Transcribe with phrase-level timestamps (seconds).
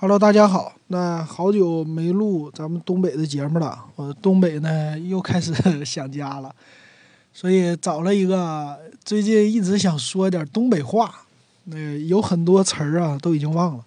[0.00, 0.74] Hello，大家好。
[0.86, 5.52] 那好久没录咱们东北的节目了，我东北呢又开始
[5.84, 6.54] 想家了，
[7.32, 11.12] 所以找了一个最近一直想说点东北话，
[11.64, 11.76] 那
[12.06, 13.84] 有很多词儿啊都已经忘了，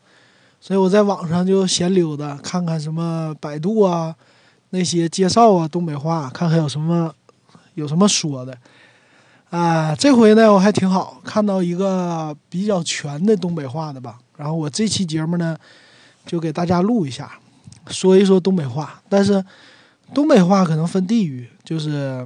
[0.59, 4.13] 所以我在网上就闲溜达，看看什么百度啊
[4.71, 7.15] 那些介绍啊东北话，看看有什么
[7.75, 8.57] 有什么说的。
[9.49, 14.19] 啊，这回呢我还挺好，看到一个比较全的东北话的吧。
[14.35, 15.57] 然后我这期节目呢。
[16.31, 17.29] 就给大家录一下，
[17.88, 19.02] 说一说东北话。
[19.09, 19.44] 但是
[20.13, 22.26] 东北话可能分地域，就是，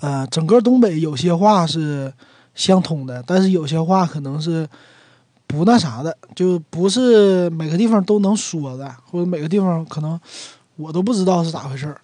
[0.00, 2.12] 呃，整个东北有些话是
[2.56, 4.68] 相通的，但是有些话可能是
[5.46, 10.20] 不那啥的，就不是每个地方都能说的，或者每个地方可能
[10.74, 12.00] 我都不知道是咋回事儿。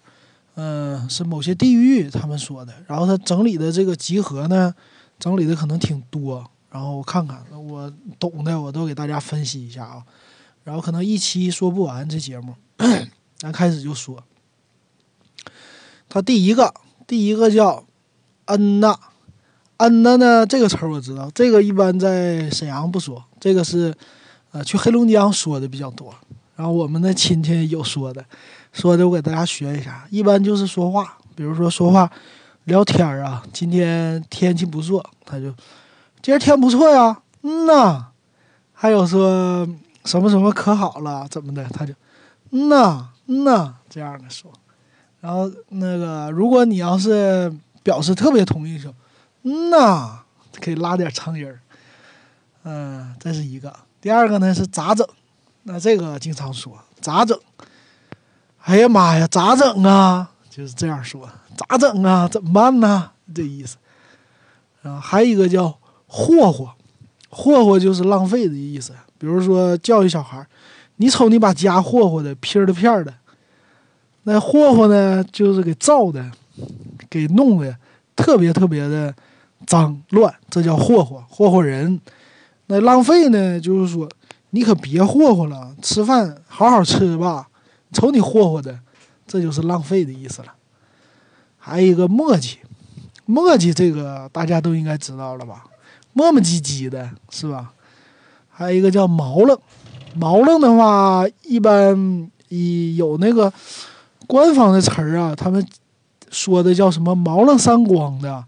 [0.55, 4.73] 嗯，是某些地域他们说的，然后他整理的这个集合呢，
[5.19, 6.49] 整理的可能挺多。
[6.71, 10.01] 然后我看看，我懂的我都给大家分析一下啊。
[10.63, 12.55] 然后可能一期说不完这节目，
[13.37, 14.23] 咱开始就说。
[16.07, 16.73] 他第一个，
[17.05, 17.85] 第一个叫
[18.45, 18.97] “恩呐
[19.77, 23.93] ”，“恩呐”呢这个词儿我知道，这个一般在沈阳不说，这个是
[24.51, 26.13] 呃去黑龙江说的比较多。
[26.55, 28.25] 然后我们的亲戚有说的，
[28.73, 30.07] 说的我给大家学一下。
[30.09, 32.11] 一般就是说话，比如说说话
[32.65, 35.53] 聊天儿啊，今天天气不错，他就
[36.23, 38.07] 今儿天不错呀，嗯呐。
[38.73, 39.67] 还有说。
[40.05, 41.63] 什么什么可好了，怎么的？
[41.69, 41.93] 他就，
[42.51, 44.51] 嗯呐，嗯呐，这样的说。
[45.21, 48.93] 然后那个，如果你要是表示特别同意说，
[49.43, 50.19] 嗯呐，
[50.61, 51.59] 可以拉点长音儿。
[52.63, 53.73] 嗯，这是一个。
[54.01, 55.05] 第二个呢是咋整？
[55.63, 57.37] 那这个经常说咋整？
[58.61, 60.31] 哎呀妈呀，咋整啊？
[60.49, 62.27] 就是这样说，咋整啊？
[62.27, 63.11] 怎么办呢？
[63.33, 63.77] 这意思。
[64.83, 65.77] 啊，还有一个叫
[66.07, 66.71] 霍霍，
[67.29, 68.93] 霍霍就是浪费的意思。
[69.19, 70.43] 比如说教育小孩，
[70.95, 73.13] 你瞅你把家霍霍的撇的片的，
[74.23, 76.31] 那霍霍呢就是给造的，
[77.09, 77.75] 给弄的
[78.15, 79.13] 特别特别的
[79.67, 81.99] 脏乱，这叫霍霍霍霍人。
[82.67, 84.09] 那浪费呢，就是说
[84.51, 87.49] 你可别霍霍了，吃饭好好吃吧，
[87.91, 88.79] 瞅你霍霍的，
[89.27, 90.53] 这就是浪费的意思了。
[91.57, 92.55] 还有一个磨叽，
[93.25, 95.65] 磨叽这个大家都应该知道了吧，
[96.13, 97.73] 磨磨唧唧的是吧？
[98.59, 99.57] 还有一个叫毛愣，
[100.15, 103.53] 毛愣的话，一般以有那个
[104.27, 105.65] 官方的词儿啊，他们
[106.29, 108.43] 说的叫什么“毛愣三光”的，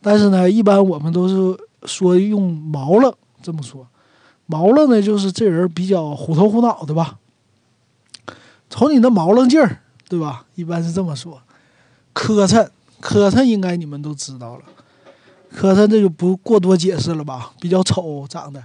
[0.00, 3.12] 但是呢，一般我们都是说用“毛愣”
[3.42, 3.84] 这么说。
[4.46, 7.18] 毛愣呢，就是这人比较虎头虎脑的吧？
[8.68, 10.44] 瞅你那毛愣劲儿，对吧？
[10.54, 11.42] 一般是这么说。
[12.12, 12.68] 磕碜，
[13.00, 14.62] 磕碜应该你们都知道了。
[15.52, 17.50] 磕碜这就不过多解释了吧？
[17.58, 18.62] 比较丑，长得。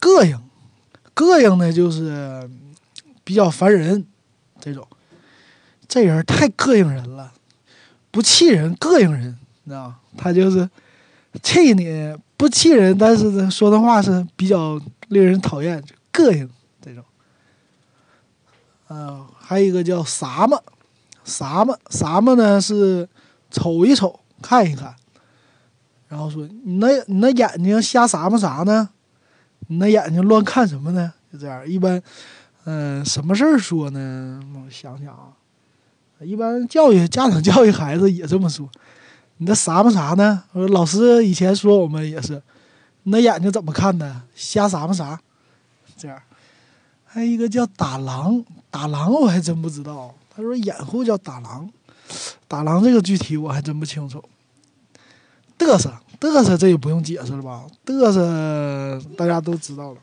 [0.00, 0.38] 膈应，
[1.14, 2.48] 膈应呢就是
[3.22, 4.06] 比较烦人，
[4.60, 4.86] 这种，
[5.88, 7.32] 这人太膈应人了，
[8.10, 10.68] 不气人，膈应人，你知道他就是
[11.42, 16.48] 气你不气人，但是呢说的话是比较令人讨厌，膈应
[16.80, 17.02] 这种。
[18.88, 20.62] 嗯，还有一个叫啥么，
[21.24, 23.08] 啥么啥么呢是
[23.50, 24.94] 瞅一瞅，看一看，
[26.08, 28.90] 然后说你那你那眼睛瞎啥么啥呢？
[29.68, 31.12] 你那眼睛乱看什么呢？
[31.32, 32.02] 就这样，一般，
[32.64, 34.40] 嗯，什么事儿说呢？
[34.54, 35.32] 我想想啊，
[36.20, 38.68] 一般教育家长教育孩子也这么说。
[39.38, 40.44] 你那啥么啥呢？
[40.52, 42.40] 老师以前说我们也是，
[43.02, 44.22] 你那眼睛怎么看的？
[44.34, 45.18] 瞎啥么啥？
[45.96, 46.20] 这样，
[47.04, 50.14] 还有一个叫打狼，打狼我还真不知道。
[50.30, 51.68] 他说掩护叫打狼，
[52.46, 54.22] 打狼这个具体我还真不清楚。
[55.58, 55.92] 嘚瑟。
[56.20, 57.64] 嘚瑟，这也不用解释了吧？
[57.84, 59.98] 嘚瑟，大家都知道了。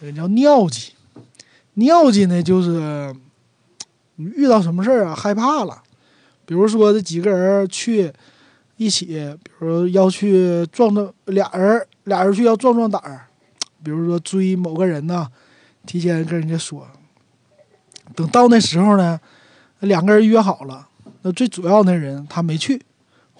[0.00, 0.92] 这叫尿急，
[1.74, 3.14] 尿急呢，就是
[4.16, 5.82] 遇到什么事儿啊，害怕了。
[6.46, 8.12] 比如说这几个人去
[8.76, 9.06] 一起，
[9.42, 13.26] 比如要去壮壮俩人，俩人去要壮壮胆儿。
[13.82, 15.26] 比如说追某个人呢，
[15.86, 16.86] 提前跟人家说，
[18.14, 19.20] 等到那时候呢，
[19.80, 20.88] 两个人约好了，
[21.22, 22.82] 那最主要那人他没去。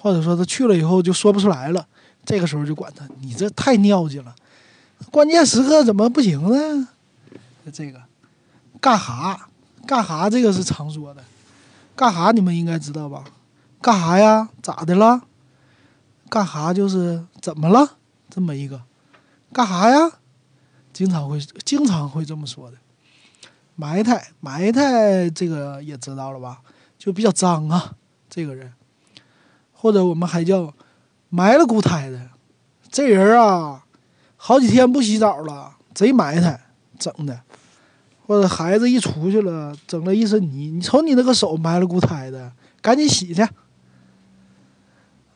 [0.01, 1.87] 或者说他去了以后就说不出来了，
[2.25, 4.35] 这个时候就管他，你这太尿急了，
[5.11, 6.89] 关键时刻怎么不行呢？
[7.71, 8.01] 这个
[8.81, 9.49] 干哈？
[9.87, 10.31] 干哈？
[10.31, 11.23] 这个是常说的，
[11.95, 12.33] 干哈？
[12.33, 13.25] 你们应该知道吧？
[13.83, 14.49] 干哈呀？
[14.63, 15.21] 咋的了？
[16.31, 17.99] 干哈就是怎么了？
[18.31, 18.81] 这么一个
[19.53, 20.13] 干哈呀？
[20.93, 22.79] 经常会经常会这么说的，
[23.77, 26.61] 埋汰埋汰这个也知道了吧？
[26.99, 27.95] 就比较脏啊，
[28.29, 28.73] 这个人。
[29.81, 30.75] 或者我们还叫
[31.31, 32.29] 埋了骨胎的，
[32.91, 33.83] 这人啊，
[34.37, 36.61] 好几天不洗澡了，贼埋汰，
[36.99, 37.41] 整的，
[38.27, 43.43] 或者孩子一出去了，整了一身泥，你瞅你那个手埋了骨胎的，赶紧洗去。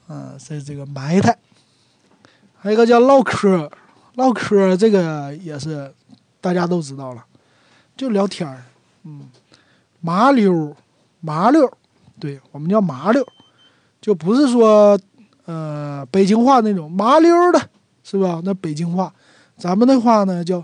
[0.09, 1.39] 嗯，这这个埋汰，
[2.59, 3.71] 还有一个叫唠嗑，
[4.17, 5.95] 唠嗑这个也是
[6.43, 7.25] 大家都知道了，
[7.97, 8.63] 就聊天儿。
[9.05, 9.31] 嗯，
[10.03, 10.77] 麻溜，
[11.21, 11.73] 麻溜，
[12.21, 13.27] 对我们叫麻溜，
[14.05, 15.01] 就不是说
[15.47, 17.71] 呃北京话那种麻溜的，
[18.03, 18.43] 是吧？
[18.45, 19.11] 那北京话，
[19.57, 20.63] 咱们的话呢叫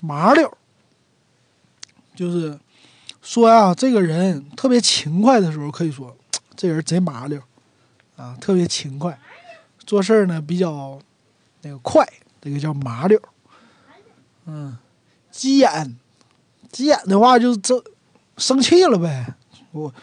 [0.00, 0.52] 麻溜，
[2.16, 2.58] 就是
[3.22, 6.16] 说啊，这个人特别勤快的时候，可以说
[6.56, 7.40] 这人贼麻溜。
[8.16, 9.16] 啊，特别勤快，
[9.78, 10.98] 做事儿呢比较
[11.62, 12.04] 那个快，
[12.40, 13.20] 这个叫麻溜。
[14.46, 14.76] 嗯，
[15.30, 15.96] 急眼，
[16.72, 17.80] 急眼的话就这
[18.36, 19.34] 生气了呗。
[19.70, 19.94] 我，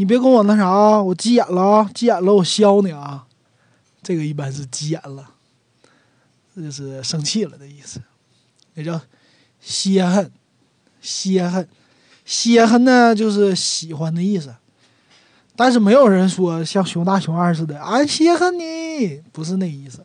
[0.00, 3.26] 你别跟我那啥，我急眼了啊，急眼了我削你啊。
[4.02, 5.28] 这个一般是急眼了，
[6.56, 8.00] 就是生气了的意思，
[8.72, 8.98] 也叫
[9.60, 10.32] 歇恨，
[11.02, 11.68] 歇恨，
[12.24, 14.54] 歇恨呢就是喜欢的意思。
[15.54, 20.02] 但是没有人说像熊大熊二似的，俺稀罕你，不是那意思。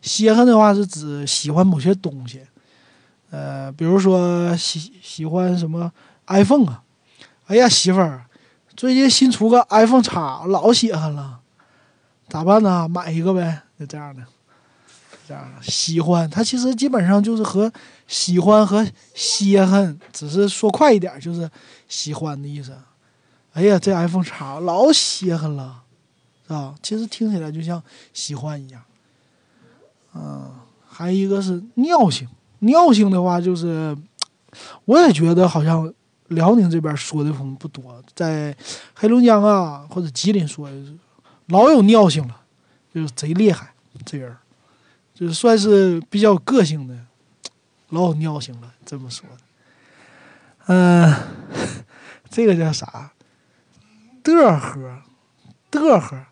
[0.00, 2.42] 稀罕的话是指喜欢某些东西，
[3.30, 5.92] 呃，比如说喜喜欢什么
[6.28, 6.84] iPhone 啊，
[7.46, 8.24] 哎呀媳妇儿，
[8.76, 11.38] 最近新出个 iPhone 叉，老稀罕了，
[12.28, 12.88] 咋办呢？
[12.88, 14.22] 买一个呗，就这样的，
[15.28, 17.72] 这样喜欢，它其实基本上就是和
[18.08, 21.48] 喜欢和稀罕，只是说快一点就是
[21.88, 22.76] 喜欢的意思。
[23.52, 25.82] 哎呀，这 iPhone 叉老稀罕了，
[26.42, 26.74] 是吧？
[26.82, 27.80] 其实听起来就像
[28.12, 28.82] 喜欢一样。
[30.14, 30.50] 嗯，
[30.88, 32.28] 还有一个是尿性，
[32.58, 33.96] 尿性的话就是，
[34.84, 35.92] 我也觉得好像
[36.28, 38.56] 辽宁这边说的风不多，在
[38.94, 40.68] 黑龙江啊或者吉林说
[41.48, 42.40] 老有尿性了，
[42.94, 43.72] 就是贼厉害，
[44.06, 44.34] 这人
[45.14, 46.96] 就是算是比较个性的，
[47.90, 49.36] 老有尿性了，这么说的。
[50.66, 51.14] 嗯，
[52.30, 53.12] 这个叫啥？
[54.24, 55.02] 嘚呵，
[55.70, 56.26] 嘚呵，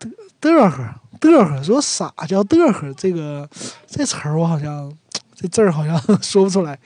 [0.00, 0.10] 嘚
[0.40, 2.92] 嘚呵，嘚呵，说啥叫嘚呵？
[2.94, 3.46] 这个
[3.86, 4.90] 这词儿我好像
[5.34, 6.78] 这字儿好像 说不出来，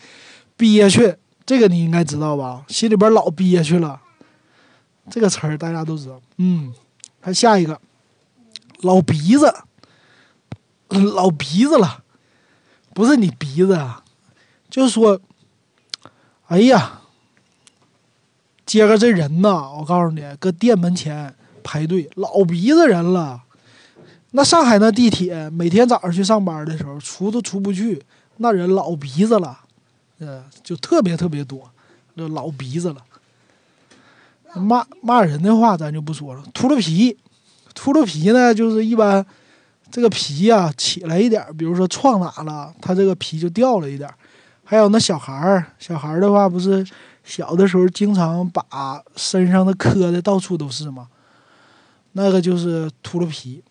[0.57, 1.17] 憋屈，
[1.51, 2.65] 这个你应该知道吧？
[2.69, 4.01] 心里边老憋屈了，
[5.11, 6.21] 这个词儿大家都知道。
[6.37, 6.73] 嗯，
[7.21, 7.81] 还下一个，
[8.83, 9.53] 老鼻子，
[10.91, 12.05] 老鼻子了，
[12.95, 14.05] 不是你鼻子啊，
[14.69, 15.21] 就是说，
[16.47, 17.01] 哎呀。
[18.65, 23.43] 接个这人呐，我告诉你，搁店门前排队，老鼻子人了。
[24.31, 28.01] 那上海那地铁，每天早上去上班的时候，出都出不去，
[28.37, 29.59] 那人老鼻子了，
[30.21, 31.69] 呃，就特别特别多，
[32.15, 33.05] 那老鼻子了。
[34.55, 37.19] 骂骂人的话咱就不说了，秃噜皮，
[37.75, 39.27] 秃噜皮呢，就是一般
[39.91, 44.09] 这个皮呀起来一点，比如说撞哪了，它这个皮就掉了一点。
[44.65, 46.87] 还有那小孩儿，小孩儿的话不是。
[47.23, 51.07] 小的时候经常把身上的磕的到处都是嘛，
[52.13, 53.63] 那个就是秃噜皮，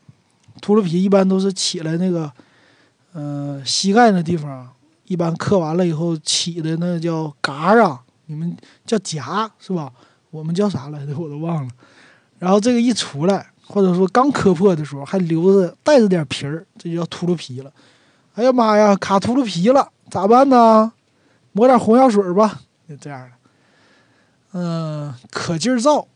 [0.61, 2.31] 秃噜皮一般都是起来那个，
[3.13, 4.69] 嗯，膝盖那地方，
[5.09, 9.91] 一般磕完了以后起的那叫嘎啊，你们叫夹是吧？
[10.29, 11.17] 我们叫啥来着？
[11.17, 11.71] 我都忘了。
[12.37, 17.73] 然后这个一出来，或者说刚磕破的时候还留着带着点皮儿，这就叫秃噜皮了。
[18.35, 20.93] 哎呀妈呀，卡秃噜皮了，咋办呢？
[21.53, 23.31] 抹点红药水吧，就这样的。
[24.51, 26.07] 嗯，可劲儿造，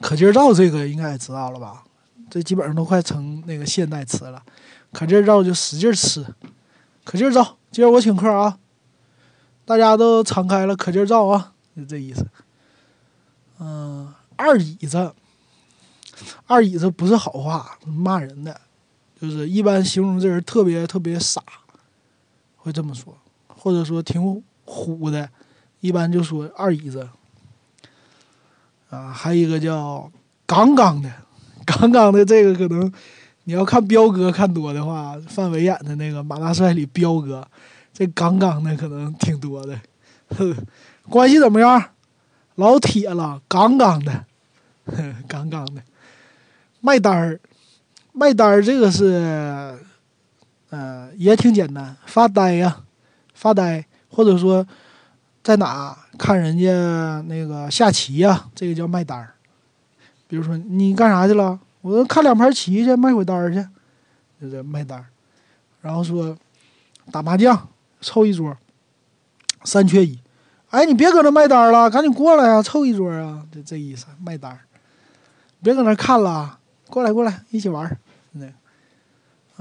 [0.00, 1.84] 可劲儿造这个应该也知道了吧？
[2.30, 4.42] 这基本上都快成那个现代词了。
[4.92, 6.24] 可劲儿造就使劲儿吃，
[7.10, 7.56] 可劲儿造。
[7.72, 8.56] 今儿我请客啊，
[9.64, 12.24] 大家都敞开了，可劲儿造啊，就这意思。
[13.58, 15.12] 嗯，二椅子，
[16.46, 18.60] 二椅子不是好话，骂人的，
[19.20, 21.42] 就是一般形容这人特别特别傻，
[22.58, 25.28] 会这么说，或者说挺虎的。
[25.80, 27.08] 一般就说二椅子，
[28.88, 30.08] 啊，还有一个叫
[30.46, 31.12] 杠杠的，
[31.66, 32.92] 杠杠的这个可能
[33.50, 37.44] 你要看彪哥看多的话，范伟演的那个马大帅里彪哥，
[37.92, 39.76] 这杠杠的可能挺多的。
[41.10, 41.84] 关系怎么样？
[42.54, 44.24] 老铁了，杠杠的，
[45.26, 45.82] 杠杠的。
[46.80, 47.40] 卖单儿，
[48.12, 49.76] 卖单儿这个是，
[50.68, 52.84] 呃，也挺简单，发呆呀，
[53.34, 54.64] 发呆，或者说。
[55.42, 58.44] 在哪看人家那个下棋呀？
[58.54, 59.32] 这个叫卖单儿。
[60.28, 61.58] 比如说你干啥去了？
[61.80, 63.66] 我看两盘棋去，卖会单儿去，
[64.40, 65.06] 就这卖单儿。
[65.80, 66.36] 然后说
[67.10, 67.68] 打麻将，
[68.00, 68.56] 凑一桌，
[69.64, 70.18] 三缺一。
[70.68, 73.44] 哎，你别搁那卖单儿了，赶紧过来啊，凑一桌啊！
[73.50, 74.60] 就这意思，卖单儿。
[75.62, 76.58] 别搁那看了，
[76.88, 77.98] 过来过来，一起玩儿。
[78.32, 78.46] 那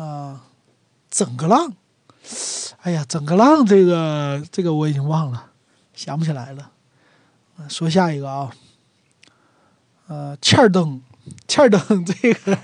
[0.03, 0.43] 啊，
[1.09, 1.73] 整个浪。
[2.81, 5.51] 哎呀，整个浪这个这个我已经忘了，
[5.93, 6.71] 想不起来了。
[7.67, 8.51] 说下一个啊，
[10.07, 11.01] 呃，欠儿灯，
[11.47, 12.57] 欠儿灯这个，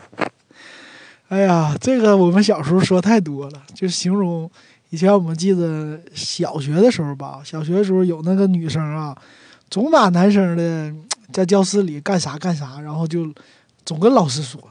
[1.30, 4.50] 哎呀，这个我们小时候说太多了，就形容
[4.90, 9.16] 以前我们记得小学的时候吧，小学的时候有那个女生啊，
[9.70, 10.94] 总把男生的
[11.34, 13.34] 在教室里干啥干啥，然后就
[13.84, 14.62] 总跟老师说，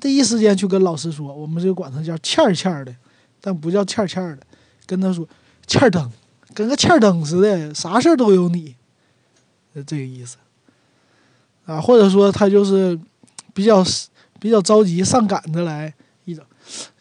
[0.00, 2.94] 第一时间去跟老师说，我们就管他叫欠儿欠儿的，
[3.40, 4.42] 但不叫欠儿欠儿的，
[4.86, 5.26] 跟他说
[5.66, 6.10] 欠儿灯，
[6.52, 8.74] 跟个欠儿灯似的，啥事儿都有你。
[9.86, 10.36] 这个意思，
[11.70, 12.98] 啊，或者说他就是
[13.54, 13.84] 比较
[14.40, 16.44] 比较着急上赶着来一整，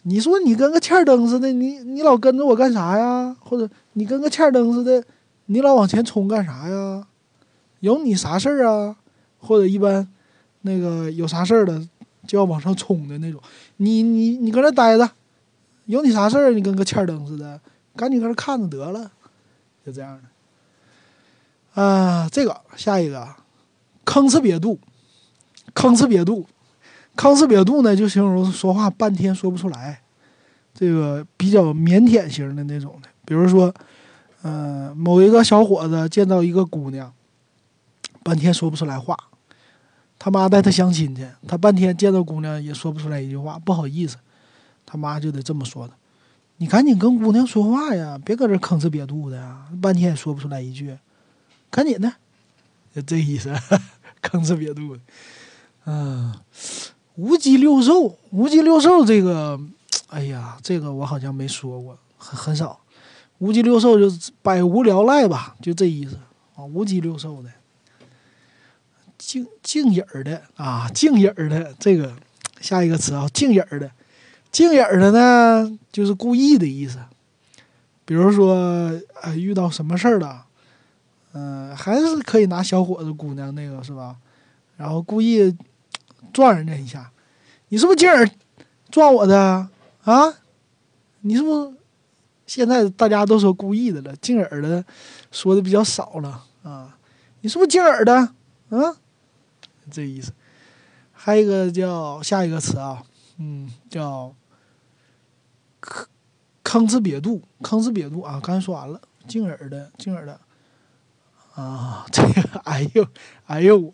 [0.03, 3.35] 你说你跟个欠灯似的，你你老跟着我干啥呀？
[3.39, 5.03] 或者你跟个欠灯似的，
[5.47, 7.07] 你老往前冲干啥呀？
[7.79, 8.95] 有你啥事儿啊？
[9.39, 10.07] 或者一般
[10.61, 11.81] 那个有啥事儿了
[12.27, 13.41] 就要往上冲的那种，
[13.77, 15.09] 你你你搁那待着，
[15.85, 16.51] 有你啥事儿？
[16.51, 17.59] 你跟个欠灯似的，
[17.95, 19.09] 赶紧搁那看着得了，
[19.83, 21.81] 就这样的。
[21.81, 23.27] 啊，这个下一个，
[24.09, 24.79] 吭哧瘪肚，
[25.75, 26.47] 吭哧瘪肚，
[27.15, 30.01] 吭哧瘪肚呢，就形容说话半天说不出来，
[30.73, 33.09] 这个比较腼腆型的那种的。
[33.23, 33.71] 比如说，
[34.41, 37.13] 呃，某一个小伙子见到一个姑娘，
[38.23, 39.15] 半天说不出来话，
[40.17, 44.17] 他妈带他相亲去，他半天见到姑娘也说不出来一句话，不好意思，
[44.87, 45.93] 他妈就得这么说的
[46.57, 50.97] ：“你赶紧跟姑娘说话呀，别搁这吭哧瘪肚的呀，半天也说不出来一句。”
[51.69, 52.11] 赶紧的，
[52.95, 53.53] 就这意思，
[54.21, 55.01] 吭哧瘪肚的，
[55.85, 56.33] 嗯，
[57.15, 59.59] 无极六兽，无极六兽这个，
[60.07, 62.79] 哎呀，这个我好像没说过，很很少。
[63.39, 66.17] 无极六兽就是百无聊赖吧，就这意思
[66.55, 66.65] 啊。
[66.65, 67.49] 无极六兽的，
[69.17, 72.13] 静静影儿的啊，静影儿的这个
[72.59, 73.89] 下一个词啊，静影儿的，
[74.51, 76.99] 静影儿的呢，就是故意的意思。
[78.03, 78.55] 比如说，
[79.21, 80.45] 呃，遇到什么事儿了？
[81.33, 84.17] 嗯，还是可以拿小伙子、姑娘那个是吧？
[84.77, 85.55] 然后故意
[86.33, 87.11] 撞人家一下，
[87.67, 88.29] 你是不是今儿
[88.89, 89.69] 撞我的
[90.03, 90.33] 啊？
[91.21, 91.73] 你是不是
[92.47, 94.15] 现在大家都说故意的了？
[94.15, 94.83] 静耳的
[95.31, 96.97] 说的比较少了啊？
[97.41, 98.33] 你是不是静耳的
[98.69, 98.95] 嗯？
[99.91, 100.31] 这意思。
[101.11, 103.03] 还有一个叫下一个词啊，
[103.37, 104.33] 嗯，叫
[105.81, 106.05] 吭
[106.63, 108.39] 吭哧瘪肚，吭哧瘪肚啊！
[108.41, 110.39] 刚才说完了，静耳的，静耳的。
[111.59, 113.05] 啊， 这个，哎呦，
[113.47, 113.93] 哎呦我，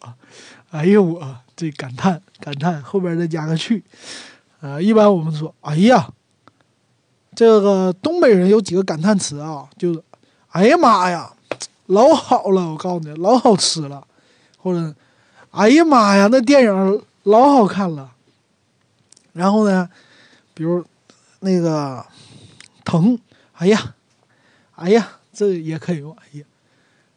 [0.69, 3.83] 哎呦我，这感叹感叹，后边再加个去，
[4.61, 6.07] 呃，一般我们说，哎呀，
[7.33, 10.03] 这个东北人有几个感叹词啊，就是，
[10.49, 11.33] 哎呀妈呀，
[11.87, 14.05] 老好了，我告诉你，老好吃了，
[14.59, 14.93] 或者，
[15.49, 18.11] 哎呀妈呀，那电影老好看了，
[19.33, 19.89] 然后呢，
[20.53, 20.85] 比如
[21.39, 22.05] 那个
[22.83, 23.17] 疼，
[23.53, 23.95] 哎呀，
[24.75, 26.45] 哎呀，这也可以用，哎呀。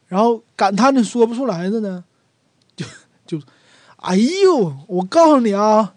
[0.09, 2.03] 然后感叹的说不出来的呢，
[2.75, 2.87] 就
[3.27, 3.41] 就，
[3.97, 5.95] 哎呦，我告诉你啊，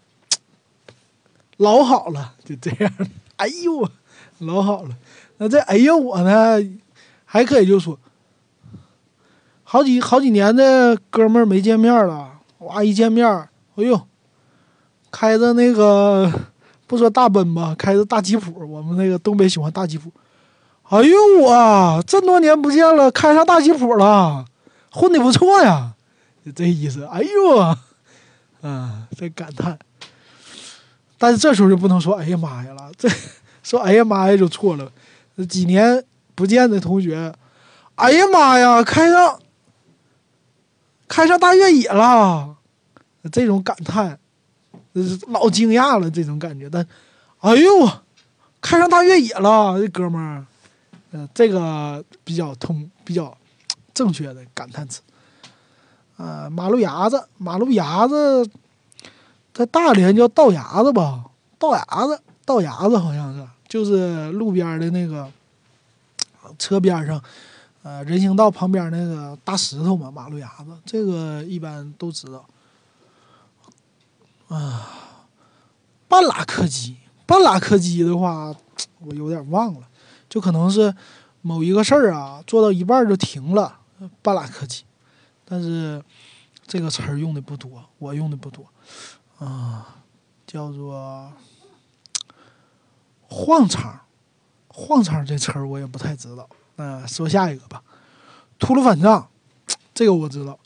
[1.57, 2.93] 老好了，就这样，
[3.37, 3.89] 哎呦，
[4.39, 4.95] 老好了。
[5.37, 6.59] 那这哎呦我呢，
[7.25, 7.97] 还可以就说，
[9.63, 13.49] 好几好几年的哥们儿没见面了，哇一见面，哎
[13.83, 14.01] 呦，
[15.09, 16.31] 开着那个
[16.85, 20.11] 不说大奔吧，开着大吉普，我们那个东北喜欢大吉普。
[20.91, 24.43] 哎呦我这么多年不见了，开上大吉普了，
[24.91, 25.93] 混的不错呀，
[26.45, 27.05] 就这意思。
[27.05, 27.77] 哎呦，
[28.61, 29.79] 嗯，这感叹。
[31.17, 33.07] 但是这时候就不能说“哎呀妈呀”了，这
[33.63, 34.91] 说“哎呀妈呀”就错了。
[35.47, 36.03] 几年
[36.35, 37.33] 不见的同学，
[37.95, 39.39] 哎呀妈呀，开上
[41.07, 42.57] 开上大越野了，
[43.31, 44.19] 这种感叹，
[45.29, 46.69] 老惊讶了，这种感觉。
[46.69, 46.85] 但，
[47.39, 47.89] 哎呦，
[48.59, 50.45] 开上大越野了，这哥们儿。
[51.11, 53.37] 呃，这个比较通，比较
[53.93, 55.01] 正确的感叹词。
[56.17, 58.49] 呃，马路牙子，马路牙子，
[59.53, 61.25] 在大连叫道牙子吧？
[61.59, 65.29] 道牙子，道牙子好像是，就是路边的那个
[66.57, 67.21] 车边上，
[67.83, 72.45] 呃，人行道旁边那个大石头嘛，马路牙子，这个一般都知道。
[74.47, 74.87] 啊，
[76.07, 78.55] 半拉客机，半拉客机的话，
[78.99, 79.81] 我有点忘了。
[80.31, 80.95] 就可能是
[81.41, 83.79] 某一个事儿啊，做到一半就停了，
[84.21, 84.85] 半拉客气。
[85.43, 86.01] 但是
[86.65, 88.65] 这个词儿用的不多，我用的不多
[89.39, 89.97] 啊，
[90.47, 91.33] 叫做
[93.27, 93.99] 晃场。
[94.69, 96.47] 晃场这词儿我也不太知道。
[96.77, 97.83] 那说下一个吧，
[98.57, 99.29] 秃噜反账，
[99.93, 100.57] 这个我知道。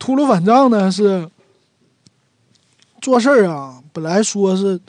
[0.00, 1.30] 秃噜反账呢是
[3.00, 4.80] 做事儿啊，本来说是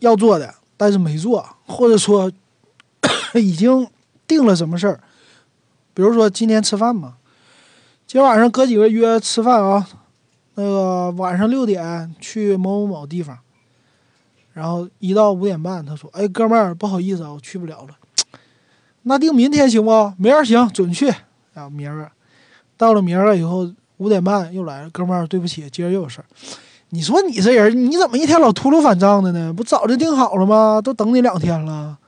[0.00, 0.54] 要做的。
[0.76, 2.30] 但是没做，或者说
[3.34, 3.88] 已经
[4.26, 5.00] 定了什么事儿，
[5.94, 7.16] 比如说今天吃饭嘛，
[8.06, 9.88] 今晚上哥几个约吃饭啊，
[10.54, 13.38] 那个晚上六点去某某某地方，
[14.52, 17.96] 然后一到五点半，他说：“哎，哥们儿，不好意思啊，我去不了了。”
[19.08, 20.12] 那定明天行不？
[20.18, 21.08] 明儿行，准去
[21.54, 21.70] 啊！
[21.70, 22.10] 明儿
[22.76, 26.24] 到了明儿以后五点半又来了，哥们儿，对不起，今儿又有事儿。
[26.96, 29.52] 你说你这人，你怎么一天老秃噜反账的呢？
[29.52, 30.80] 不早就定好了吗？
[30.82, 31.98] 都等你两天了，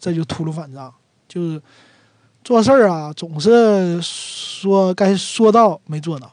[0.00, 0.90] 这就秃噜反账，
[1.28, 1.60] 就是
[2.42, 6.32] 做事儿啊，总是说该说到没做到。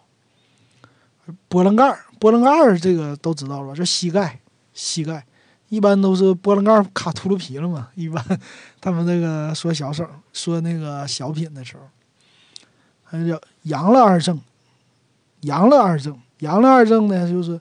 [1.49, 4.39] 波棱盖儿，波棱盖儿这个都知道了，这膝盖，
[4.73, 5.25] 膝盖。
[5.67, 7.89] 一般都是波棱盖儿卡秃噜皮了嘛。
[7.95, 8.23] 一般
[8.79, 11.83] 他们那个说小手说那个小品的时候，
[13.03, 14.39] 还有叫阳了二正，
[15.41, 17.59] 阳了二正，阳了二正呢，就是，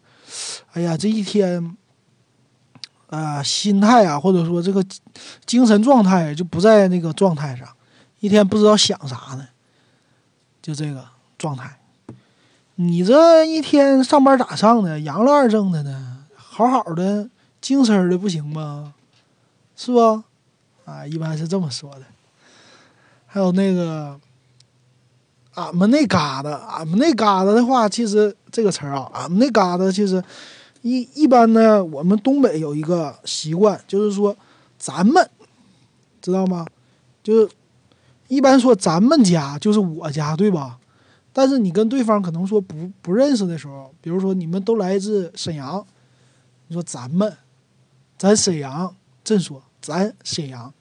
[0.72, 1.76] 哎呀，这一天，
[3.08, 4.84] 啊，心态啊，或者说这个
[5.44, 7.68] 精神状态就不在那个状态上，
[8.20, 9.48] 一天不知道想啥呢，
[10.62, 11.04] 就这个
[11.36, 11.78] 状态。
[12.76, 15.00] 你这一天上班咋上的？
[15.00, 16.24] 阳了二正的呢？
[16.34, 17.28] 好好的。
[17.60, 18.94] 精神的不行吗？
[19.76, 20.22] 是不？
[20.86, 22.00] 啊，一般是这么说的。
[23.26, 24.18] 还有那个，
[25.56, 30.24] 俺们那嘎达，俺们那嘎达的话，其实这个词儿啊，俺们那嘎达其实
[30.82, 34.36] 一一般呢，我们东北有一个习惯，就是说
[34.78, 35.28] 咱们
[36.20, 36.66] 知道吗？
[37.22, 37.50] 就是
[38.28, 40.78] 一般说咱们家就是我家，对吧？
[41.32, 45.86] 但是你跟对方可能说不不认识的时候，比如说你们都来自沈阳，
[46.68, 47.36] 你说咱们。
[48.18, 48.94] 咱沈阳，
[49.24, 50.74] 正说咱沈阳，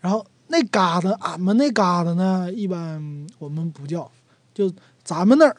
[0.00, 4.08] 然后那嘎达，俺们那嘎达呢，一般我们不叫，
[4.54, 4.72] 就
[5.02, 5.56] 咱们那儿，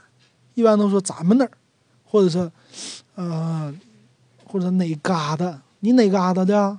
[0.53, 1.51] 一般都说咱们那儿，
[2.05, 2.49] 或者是，
[3.17, 3.73] 呃，
[4.45, 6.77] 或者哪嘎达，你哪嘎达的？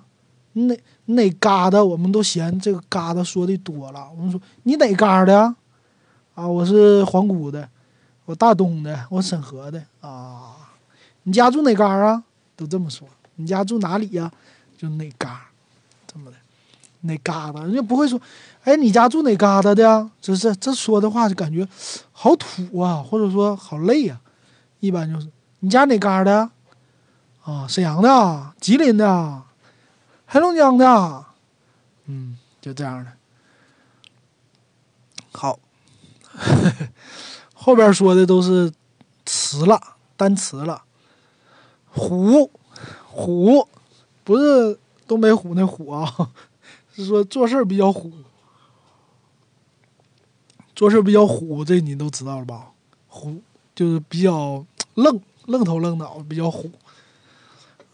[0.53, 1.83] 哪哪嘎达？
[1.83, 4.09] 我们都嫌这个嘎达说的多了。
[4.17, 5.57] 我们说你哪嘎的？
[6.37, 7.69] 啊，我是皇姑的，
[8.25, 10.55] 我大东的，我沈河的啊。
[11.25, 12.23] 你家住哪嘎啊？
[12.55, 13.09] 都这么说。
[13.35, 14.31] 你家住哪里呀？
[14.77, 15.49] 就哪嘎，
[16.07, 16.37] 这么的，
[17.01, 18.21] 哪嘎达，人家不会说，
[18.63, 20.09] 哎，你家住哪嘎达的呀？
[20.21, 21.67] 这这这说的话就感觉
[22.13, 24.21] 好土啊，或者说好累呀。
[24.79, 25.29] 一般就是
[25.61, 26.51] 你家哪嘎的？
[27.43, 29.43] 啊，沈阳的，吉林的，
[30.27, 31.25] 黑龙江的，
[32.07, 33.13] 嗯，就这样的。
[35.33, 35.59] 好，
[37.55, 38.73] 后边说的都是
[39.25, 39.81] 词了，
[40.17, 40.83] 单词了，
[41.91, 42.51] 虎。
[43.11, 43.67] 虎，
[44.23, 46.31] 不是东北虎那虎啊，
[46.95, 48.13] 是说做事比较虎，
[50.77, 52.71] 做事比较虎，这你都知道了吧？
[53.09, 53.43] 虎
[53.75, 56.71] 就是比较 愣，愣头愣脑，比较虎。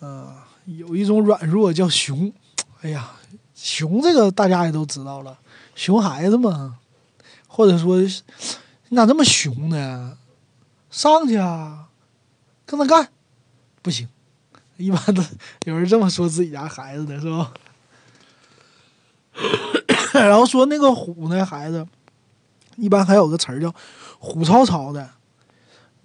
[0.01, 0.37] 呃，
[0.67, 2.33] 有一种软弱叫熊，
[2.83, 3.13] 哎呀，
[3.55, 5.39] 熊这个大家也都知道了，
[5.75, 6.79] 熊孩子嘛，
[7.47, 7.99] 或者说
[8.89, 10.19] 你咋这么熊呢？
[10.91, 11.87] 上去啊，
[12.67, 13.09] 跟他干，
[13.83, 14.09] 不行。
[14.77, 15.23] 一般都
[15.67, 17.53] 有人这么说自己家孩子的是吧？
[20.13, 21.87] 然后说那个虎那孩子，
[22.77, 23.73] 一般还有个词儿叫
[24.19, 25.09] “虎吵吵”的。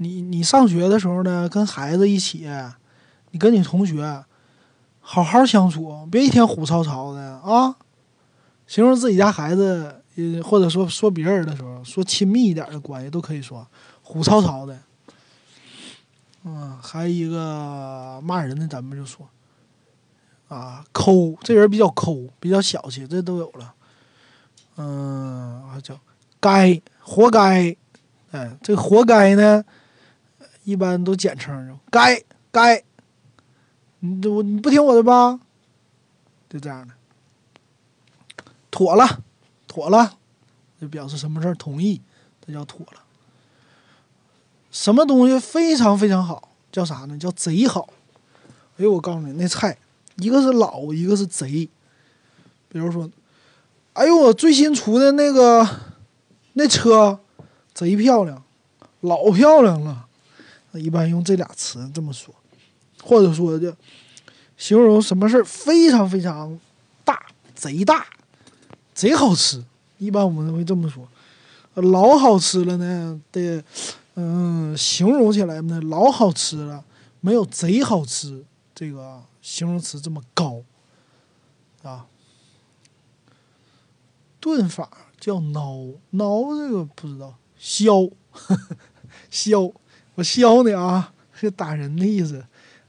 [0.01, 2.49] 你你上学的时候呢，跟孩子一起，
[3.31, 4.23] 你跟你同学
[5.01, 7.75] 好好相处，别一天虎吵吵的啊。
[8.65, 10.01] 形容自己家孩子，
[10.43, 13.67] 或者说说别人的时候，说亲密一点的关系都可以说
[14.01, 14.79] “虎吵吵”的。
[16.43, 19.27] 嗯，还有一个骂人的，咱们就说，
[20.47, 23.73] 啊，抠，这人比较抠，比较小气，这都有了。
[24.77, 25.99] 嗯，还叫
[26.39, 27.75] 该，活该，
[28.31, 29.65] 哎，这活该呢，
[30.69, 32.83] 一般都简称，该该，
[34.01, 35.39] 你我你不听我的吧，
[36.47, 36.93] 就这样的，
[38.69, 39.23] 妥了，
[39.67, 40.17] 妥了，
[40.79, 41.99] 就表示什么事儿同意，
[42.45, 43.01] 这叫妥了。
[44.69, 47.17] 什么东西非常非常好，叫啥呢？
[47.17, 47.89] 叫贼好。
[48.77, 49.75] 哎呦，我告诉你，那菜
[50.17, 51.67] 一个是老，一个是贼。
[52.67, 53.09] 比如说，
[53.93, 55.67] 哎呦，我最新出的那个
[56.53, 57.19] 那车
[57.73, 58.43] 贼漂亮，
[58.99, 60.05] 老漂亮了。
[60.73, 62.33] 一般用这俩词这么说，
[63.03, 63.73] 或者说就
[64.57, 66.59] 形容什么事儿非常非常
[67.03, 68.05] 大，贼大，
[68.93, 69.63] 贼好吃。
[69.97, 71.07] 一般我们会这么说，
[71.75, 73.63] 老好吃了呢得。
[74.21, 76.83] 嗯，形容起来呢，老好吃了，
[77.21, 78.43] 没有贼好吃
[78.75, 80.61] 这个形容词这么高
[81.83, 82.05] 啊。
[84.41, 88.11] 炖法叫孬，孬这个不知道，削，
[89.31, 89.73] 削，
[90.19, 92.45] 我削你啊，是打人的意思，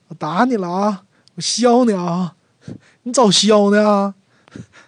[0.08, 1.04] 我打你了啊，
[1.36, 2.34] 我削你啊，
[3.04, 4.14] 你早削呢啊？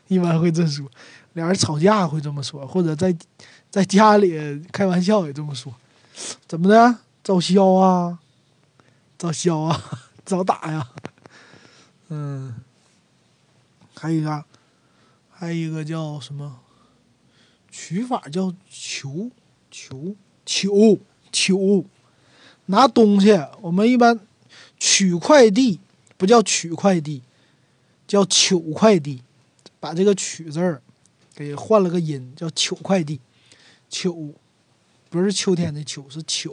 [0.09, 0.91] 一般会这么说。
[1.35, 3.17] 俩人吵架会这么说，或者在
[3.71, 5.73] 在家里开玩笑也这么说。
[6.49, 6.99] 怎么的？
[7.23, 8.19] 早削啊？
[9.17, 9.81] 早削啊？
[10.25, 10.89] 早打呀？
[12.09, 12.57] 嗯。
[13.95, 14.45] 还有一个，
[15.31, 16.59] 还有一个叫什么？
[17.71, 19.31] 取法叫求
[19.71, 20.99] 求求
[21.31, 21.85] 求，
[22.73, 24.19] 拿东西，我们一般
[24.79, 25.79] 取快递
[26.17, 27.21] 不叫取快递，
[28.07, 29.23] 叫取快递，
[29.79, 30.81] 把这个取字儿
[31.35, 33.21] 给换了个音，叫取快递。
[33.91, 34.09] 取
[35.11, 36.49] 不是秋天的秋，是取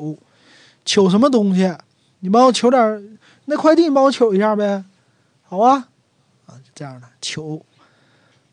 [0.84, 1.74] 取什么东西？
[2.20, 4.84] 你帮我取点那快递，你帮我取一下呗，
[5.44, 5.88] 好啊。
[6.48, 7.66] 啊这样的求，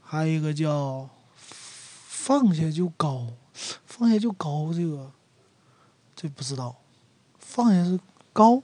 [0.03, 1.09] 还有一个叫
[2.07, 5.11] 放下就高，放下就高，这个
[6.15, 6.77] 这不知道，
[7.57, 7.99] 放下是
[8.35, 8.63] 高，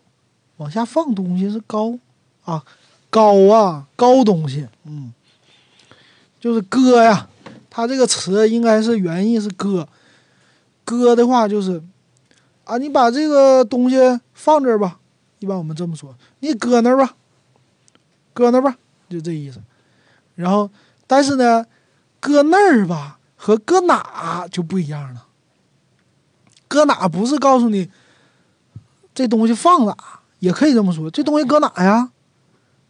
[0.58, 1.98] 往下放东西是高
[2.44, 2.62] 啊，
[3.08, 5.14] 高啊高东西，嗯，
[6.38, 7.26] 就是搁呀，
[7.70, 9.88] 它这个词应该是原意是搁，
[10.84, 11.82] 搁的话就是
[12.64, 13.96] 啊，你把这个东西
[14.34, 15.00] 放这儿吧，
[15.38, 17.14] 一般我们这么说，你搁那儿吧，
[18.34, 18.76] 搁那儿吧。
[19.08, 19.58] 就这意思，
[20.34, 20.68] 然后，
[21.06, 21.64] 但是呢，
[22.20, 25.28] 搁那儿吧和搁哪就不一样了。
[26.68, 27.90] 搁哪不是告诉你
[29.14, 29.96] 这东西放哪，
[30.38, 32.10] 也可以这么说，这东西搁哪呀？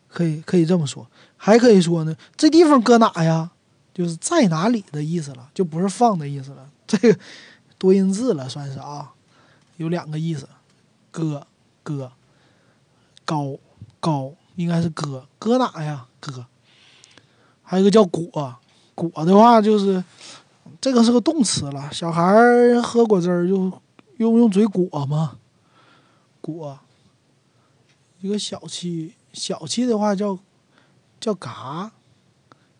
[0.08, 1.06] 可以可以这么说，
[1.36, 3.50] 还可以说呢，这地方搁哪呀？
[3.94, 6.68] 就是在哪里的意思了，就不是放的意思了。
[6.86, 7.18] 这个
[7.78, 9.12] 多音字了，算是啊，
[9.76, 10.48] 有两个意思，
[11.10, 11.46] 搁
[11.82, 12.12] 搁
[13.24, 13.56] 高
[14.00, 14.34] 高。
[14.56, 16.06] 应该是搁搁哪呀？
[16.20, 16.44] 搁，
[17.62, 18.54] 还有一个叫果，
[18.94, 20.04] 果的话就是
[20.78, 21.90] 这个是个动词了。
[21.90, 22.22] 小孩
[22.82, 23.72] 喝果汁儿就
[24.18, 25.38] 用用嘴果嘛，
[26.42, 26.78] 果。
[28.20, 30.38] 一个小气，小气的话叫
[31.18, 31.90] 叫嘎，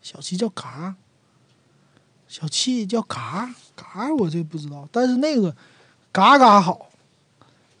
[0.01, 0.95] 小气叫嘎，
[2.27, 5.53] 小气叫嘎嘎，我这不知道，但是那个
[6.11, 6.89] 嘎嘎好，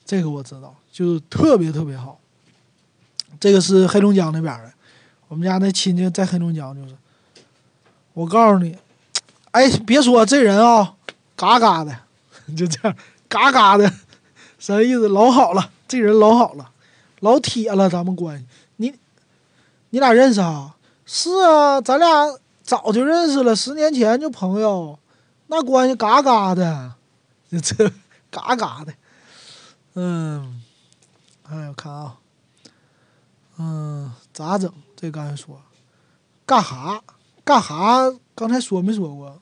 [0.03, 2.19] 这个我知道，就是特别特别好。
[3.39, 4.73] 这个是黑龙江那边的，
[5.27, 6.97] 我们家那亲戚在黑龙江，就是。
[8.13, 8.77] 我告诉你，
[9.51, 10.95] 哎，别说这人啊，
[11.35, 11.97] 嘎嘎的，
[12.55, 13.91] 就这样，嘎嘎的，
[14.63, 15.09] 啥意思？
[15.09, 16.71] 老好了，这人老好了，
[17.19, 18.45] 老铁了，咱们关系。
[18.77, 18.95] 你，
[19.89, 20.77] 你俩认识啊？
[21.05, 24.97] 是啊，咱俩早就认识了，十年前就朋友，
[25.47, 26.93] 那关系嘎嘎的，
[27.49, 27.91] 这
[28.31, 28.93] 嘎嘎的，
[29.95, 30.63] 嗯，
[31.43, 32.15] 哎，我看啊。
[33.57, 34.71] 嗯，咋整？
[34.95, 35.61] 这刚才说，
[36.45, 37.03] 干哈？
[37.43, 38.09] 干哈？
[38.33, 39.41] 刚才说没说过？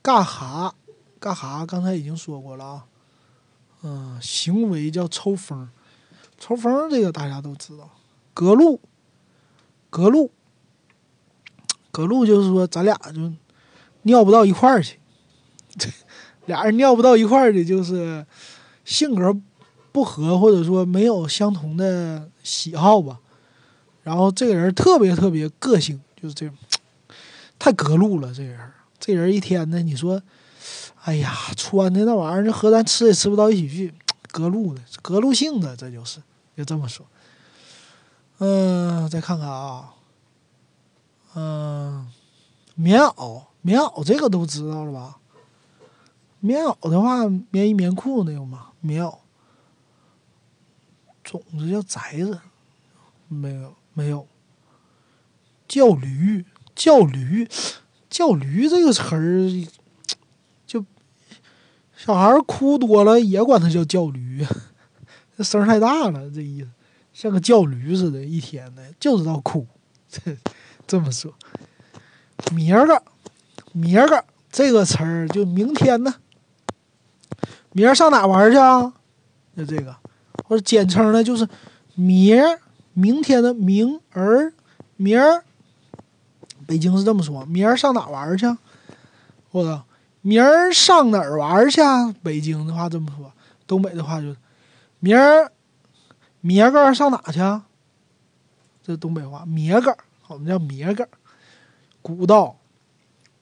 [0.00, 0.74] 干哈？
[1.20, 1.66] 干哈？
[1.66, 2.84] 刚才已经说过了啊。
[3.82, 5.68] 嗯，行为叫抽风，
[6.38, 7.90] 抽风这个大家都知道。
[8.34, 8.80] 隔路，
[9.90, 10.30] 隔路，
[11.90, 13.32] 隔路就是说咱俩就
[14.02, 14.98] 尿不到一块儿去，
[16.46, 18.26] 俩人尿不到一块儿去，就是
[18.84, 19.36] 性格。
[19.90, 23.18] 不合，或者说没有相同的喜好吧，
[24.04, 26.54] 然后这个人特别特别个性，就是这种，
[27.58, 28.32] 太隔路了。
[28.32, 28.60] 这人，
[29.00, 30.22] 这人一天呢，你说，
[31.08, 33.94] 哎呀，穿的那玩意儿，和咱吃也吃不到一起去，
[34.30, 36.20] 隔路的，隔路性的，这就是，
[36.54, 37.06] 就这么说。
[38.40, 39.94] 嗯，再看看啊，
[41.34, 42.12] 嗯，
[42.74, 45.16] 棉袄，棉袄这个都知道了吧？
[46.40, 49.16] 棉袄的话，棉衣棉裤那种吗，棉袄。
[51.24, 52.38] 种子叫宅子，
[53.28, 54.28] 没有没有。
[55.66, 56.44] 叫驴
[56.74, 57.48] 叫驴
[58.10, 59.48] 叫驴这个词儿，
[61.98, 64.46] 小孩哭多了也管他叫叫驴，
[65.36, 66.68] 这声太大了，这意思
[67.12, 69.66] 像个叫驴似的，一天的就知道哭。
[70.08, 70.36] 这
[70.86, 71.34] 这么说，
[72.52, 73.02] 明儿个
[73.72, 76.14] 明儿个这个词儿就明天呢，
[77.72, 78.94] 明儿上哪玩去啊？
[79.56, 79.96] 就这个。
[80.44, 81.46] 或者简称呢，就是
[81.96, 82.60] 明儿，
[82.94, 84.54] 明天的明儿，
[84.96, 85.42] 明儿，
[86.64, 88.46] 北京是这么说，明儿上哪玩去？
[89.50, 89.84] 我操
[90.22, 91.80] 明儿上哪儿玩去？
[92.22, 93.32] 北京的话这么说，
[93.66, 94.34] 东北的话就
[95.00, 95.50] 明儿，
[96.40, 97.40] 明个上哪去？
[98.82, 99.96] 这东北话，明个，
[100.28, 101.08] 我们叫明个。
[102.00, 102.56] 鼓捣，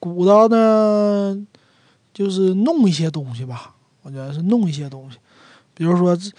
[0.01, 1.47] 鼓捣呢，
[2.13, 5.19] 就是弄一些东西吧，我觉得是弄一些东西，
[5.75, 6.31] 比如说这。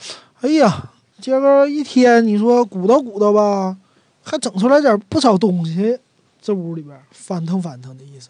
[0.41, 3.77] 哎呀，今个一天你说鼓捣鼓捣吧，
[4.23, 5.97] 还整出来点不少东西，
[6.41, 8.29] 这屋里边翻腾翻腾的意思，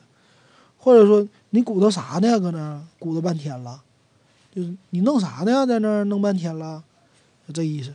[0.87, 2.39] 或者说你鼓捣啥呢？
[2.39, 3.83] 搁那鼓捣半天了，
[4.55, 5.67] 就是你弄啥呢？
[5.67, 6.81] 在那弄半天了，
[7.45, 7.93] 就这意思。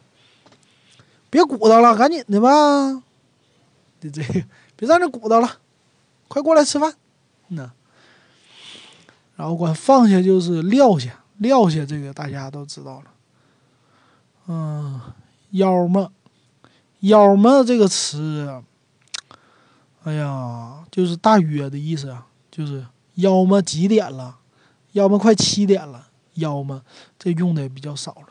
[1.31, 3.03] 别鼓捣了，赶紧的吧，
[3.99, 4.23] 就这
[4.77, 5.57] 别在那鼓捣了，
[6.29, 6.95] 快过来吃饭。
[7.49, 7.73] 那，
[9.37, 13.07] 然后管放下就是撂下，撂下这个大家都知道了。
[14.49, 15.01] 嗯，
[15.53, 16.13] 腰么，
[17.01, 18.63] 腰么这个词，
[20.05, 24.37] 哎呀，就是大约的意思啊，就是要么几点了，
[24.93, 26.83] 要么快七点了，要么
[27.19, 28.27] 这用的也比较少了。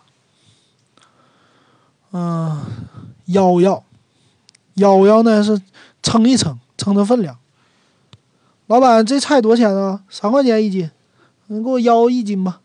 [2.11, 2.87] 嗯，
[3.25, 3.83] 幺幺，
[4.75, 5.59] 幺幺呢是
[6.03, 7.39] 称一称，称称分量。
[8.67, 10.03] 老板，这菜多少钱啊？
[10.07, 10.91] 三块钱一斤，
[11.47, 12.61] 你给我幺一斤吧，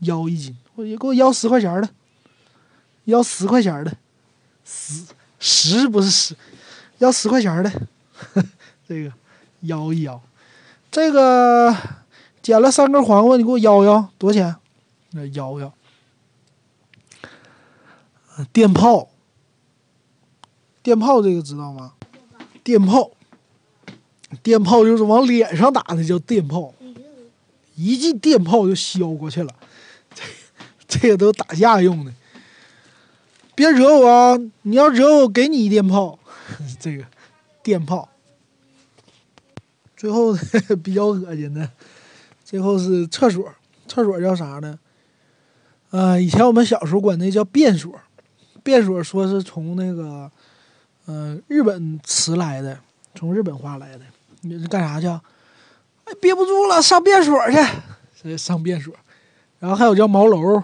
[0.00, 1.88] 幺一斤，我给我幺十块钱的，
[3.04, 3.96] 幺十块钱的，
[4.64, 5.06] 十
[5.40, 6.36] 十不是十，
[6.98, 7.72] 要十块钱的，
[8.86, 9.12] 这个
[9.62, 10.20] 幺一要，
[10.98, 11.72] 这个
[12.42, 14.56] 捡了三根黄瓜，你给我要要多少钱？
[15.12, 15.72] 那要要。
[18.52, 19.08] 电炮，
[20.82, 21.92] 电炮这个知道吗？
[22.64, 23.12] 电炮，
[24.42, 26.74] 电炮就是往脸上打的，叫电炮。
[27.76, 29.54] 一记电炮就削过去了，
[30.12, 30.24] 这
[30.88, 32.12] 这个都打架用的。
[33.54, 34.36] 别惹我啊！
[34.62, 36.18] 你要惹我，给你一电炮。
[36.80, 37.04] 这个
[37.62, 38.08] 电炮。
[39.98, 40.32] 最后
[40.82, 41.68] 比较恶心的，
[42.44, 43.52] 最后是厕所。
[43.86, 44.78] 厕所叫啥呢？
[45.90, 47.92] 啊，以前我们小时候管那叫便所。
[48.62, 50.30] 便所说是从那个，
[51.06, 52.78] 呃，日本词来的，
[53.14, 54.04] 从日本话来的。
[54.42, 55.06] 你是干啥去？
[55.06, 57.56] 哎，憋不住了，上便所去。
[58.36, 58.94] 上便所。
[59.58, 60.62] 然后还有叫茅楼，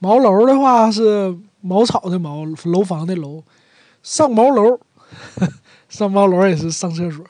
[0.00, 3.42] 茅楼的话是茅草的茅，楼房的楼。
[4.02, 4.80] 上茅楼，
[5.88, 7.24] 上茅楼也是上厕所。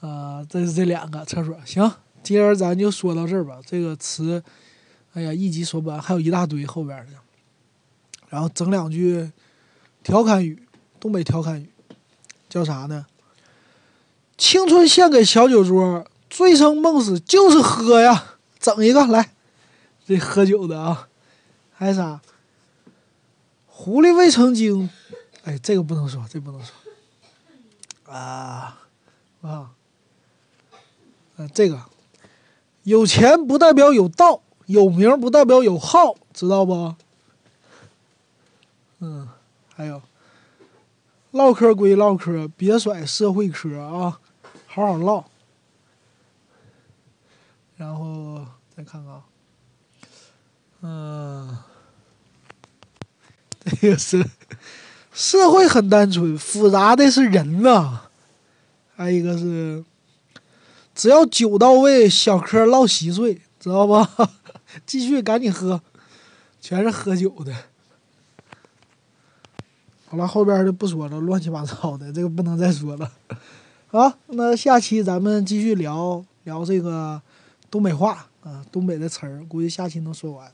[0.00, 1.56] 啊，这是这两个厕所。
[1.64, 1.90] 行，
[2.22, 3.60] 今儿咱就说到这儿吧。
[3.64, 4.42] 这个词，
[5.12, 7.12] 哎呀，一集说不完，还有一大堆后边的。
[8.28, 9.30] 然后整两句
[10.02, 10.62] 调侃语，
[10.98, 11.70] 东北调侃语，
[12.48, 13.06] 叫啥呢？
[14.38, 18.36] 青春献给小酒桌，醉生梦死就是喝呀！
[18.58, 19.34] 整一个来，
[20.06, 21.08] 这喝酒的啊，
[21.72, 22.20] 还有啥？
[23.66, 24.88] 狐狸未成精，
[25.44, 28.78] 哎，这个不能说，这不能说啊
[29.42, 29.72] 啊！
[31.48, 31.80] 这个
[32.82, 36.94] 有钱不代表有道，有名不代表有号，知道不？
[39.00, 39.28] 嗯，
[39.74, 40.02] 还有，
[41.30, 44.20] 唠嗑归唠嗑，别甩社会嗑啊，
[44.66, 45.24] 好好唠。
[47.76, 48.44] 然后
[48.76, 49.22] 再看看，
[50.82, 51.58] 嗯，
[53.64, 54.22] 这个是
[55.12, 58.02] 社会很单纯，复杂的是人呐。
[58.96, 59.82] 还有一个是，
[61.00, 64.06] 只要酒到位，小嗑唠稀碎，知道吧？
[64.84, 65.80] 继续，赶紧喝，
[66.60, 67.54] 全是喝酒的。
[70.08, 73.10] 好了，后边就不说了，乱七八糟的，这个不能再说了。
[73.88, 77.22] 好，那下期咱们继续聊聊这个
[77.70, 80.52] 东北话啊，东北的词儿，估计下期能说完。